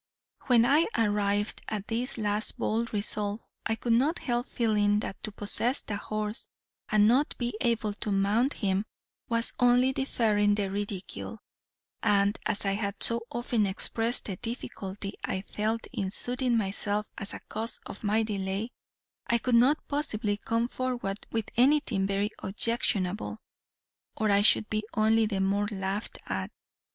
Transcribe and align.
"When 0.47 0.65
I 0.65 0.87
arrived 0.97 1.61
at 1.67 1.87
this 1.87 2.17
last 2.17 2.57
bold 2.57 2.91
resolve, 2.91 3.41
I 3.67 3.75
could 3.75 3.93
not 3.93 4.17
help 4.17 4.47
feeling 4.47 4.99
that 5.01 5.21
to 5.21 5.31
possess 5.31 5.83
a 5.89 5.97
horse, 5.97 6.47
and 6.89 7.07
not 7.07 7.37
be 7.37 7.53
able 7.61 7.93
to 7.93 8.11
mount 8.11 8.53
him, 8.53 8.85
was 9.29 9.53
only 9.59 9.93
deferring 9.93 10.55
the 10.55 10.71
ridicule; 10.71 11.37
and 12.01 12.39
as 12.47 12.65
I 12.65 12.71
had 12.71 13.03
so 13.03 13.21
often 13.29 13.67
expressed 13.67 14.25
the 14.25 14.37
difficulty 14.37 15.13
I 15.23 15.43
felt 15.43 15.85
in 15.93 16.09
suiting 16.09 16.57
myself 16.57 17.05
as 17.19 17.35
a 17.35 17.39
cause 17.41 17.79
of 17.85 18.03
my 18.03 18.23
delay, 18.23 18.71
I 19.27 19.37
could 19.37 19.53
not 19.53 19.87
possibly 19.87 20.35
come 20.37 20.67
forward 20.67 21.27
with 21.31 21.45
anything 21.57 22.07
very 22.07 22.31
objectionable, 22.39 23.37
or 24.17 24.31
I 24.31 24.41
should 24.41 24.67
be 24.67 24.83
only 24.95 25.27
the 25.27 25.41
more 25.41 25.67
laughed 25.71 26.17
at. 26.25 26.49